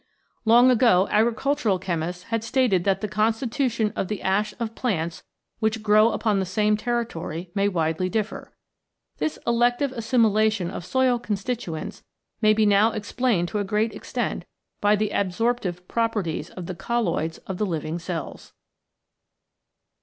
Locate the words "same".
6.47-6.75